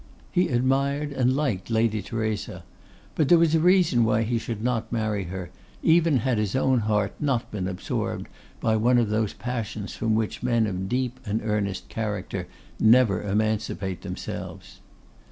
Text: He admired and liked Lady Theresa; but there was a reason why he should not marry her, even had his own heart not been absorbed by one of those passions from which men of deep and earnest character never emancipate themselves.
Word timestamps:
He 0.31 0.47
admired 0.47 1.11
and 1.11 1.35
liked 1.35 1.69
Lady 1.69 2.01
Theresa; 2.01 2.63
but 3.13 3.29
there 3.29 3.37
was 3.37 3.53
a 3.53 3.59
reason 3.59 4.03
why 4.03 4.23
he 4.23 4.39
should 4.39 4.63
not 4.63 4.91
marry 4.91 5.25
her, 5.25 5.51
even 5.83 6.17
had 6.17 6.39
his 6.39 6.55
own 6.55 6.79
heart 6.79 7.13
not 7.19 7.51
been 7.51 7.67
absorbed 7.67 8.25
by 8.59 8.77
one 8.77 8.97
of 8.97 9.09
those 9.09 9.33
passions 9.33 9.95
from 9.95 10.15
which 10.15 10.41
men 10.41 10.65
of 10.65 10.89
deep 10.89 11.19
and 11.23 11.39
earnest 11.43 11.87
character 11.87 12.47
never 12.79 13.21
emancipate 13.21 14.01
themselves. 14.01 14.79